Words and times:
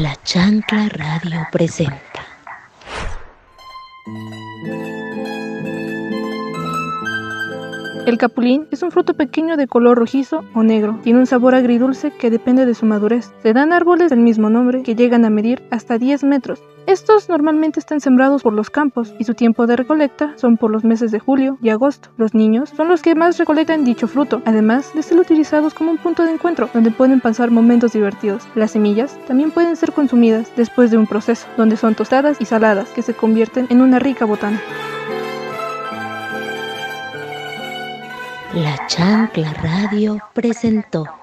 La 0.00 0.16
Chancla 0.24 0.86
Radio 0.88 1.46
presenta. 1.50 2.11
El 8.04 8.18
capulín 8.18 8.66
es 8.72 8.82
un 8.82 8.90
fruto 8.90 9.14
pequeño 9.14 9.56
de 9.56 9.68
color 9.68 9.96
rojizo 9.96 10.42
o 10.54 10.64
negro. 10.64 10.98
Tiene 11.04 11.20
un 11.20 11.26
sabor 11.26 11.54
agridulce 11.54 12.10
que 12.10 12.30
depende 12.30 12.66
de 12.66 12.74
su 12.74 12.84
madurez. 12.84 13.32
Se 13.44 13.52
dan 13.52 13.72
árboles 13.72 14.10
del 14.10 14.18
mismo 14.18 14.50
nombre 14.50 14.82
que 14.82 14.96
llegan 14.96 15.24
a 15.24 15.30
medir 15.30 15.62
hasta 15.70 15.98
10 15.98 16.24
metros. 16.24 16.60
Estos 16.86 17.28
normalmente 17.28 17.78
están 17.78 18.00
sembrados 18.00 18.42
por 18.42 18.54
los 18.54 18.70
campos 18.70 19.14
y 19.20 19.24
su 19.24 19.34
tiempo 19.34 19.68
de 19.68 19.76
recolecta 19.76 20.32
son 20.34 20.56
por 20.56 20.72
los 20.72 20.82
meses 20.82 21.12
de 21.12 21.20
julio 21.20 21.58
y 21.62 21.68
agosto. 21.68 22.08
Los 22.16 22.34
niños 22.34 22.70
son 22.76 22.88
los 22.88 23.02
que 23.02 23.14
más 23.14 23.38
recolectan 23.38 23.84
dicho 23.84 24.08
fruto, 24.08 24.42
además 24.46 24.92
de 24.94 25.04
ser 25.04 25.20
utilizados 25.20 25.72
como 25.72 25.92
un 25.92 25.98
punto 25.98 26.24
de 26.24 26.32
encuentro 26.32 26.68
donde 26.74 26.90
pueden 26.90 27.20
pasar 27.20 27.52
momentos 27.52 27.92
divertidos. 27.92 28.48
Las 28.56 28.72
semillas 28.72 29.16
también 29.28 29.52
pueden 29.52 29.76
ser 29.76 29.92
consumidas 29.92 30.50
después 30.56 30.90
de 30.90 30.98
un 30.98 31.06
proceso, 31.06 31.46
donde 31.56 31.76
son 31.76 31.94
tostadas 31.94 32.40
y 32.40 32.46
saladas 32.46 32.88
que 32.88 33.02
se 33.02 33.14
convierten 33.14 33.68
en 33.70 33.80
una 33.80 34.00
rica 34.00 34.24
botana. 34.24 34.60
La 38.54 38.76
Chancla 38.86 39.54
Radio 39.62 40.20
presentó. 40.34 41.21